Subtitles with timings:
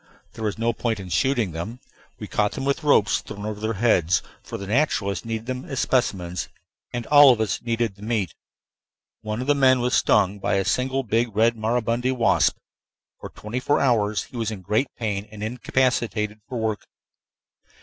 [0.33, 1.79] There was no point in shooting them;
[2.17, 5.79] we caught them with ropes thrown over their heads; for the naturalists needed them as
[5.79, 6.49] specimens,
[6.91, 8.33] and all of us needed the meat.
[9.21, 12.57] One of the men was stung by a single big red maribundi wasp.
[13.19, 16.87] For twenty four hours he was in great pain and incapacitated for work.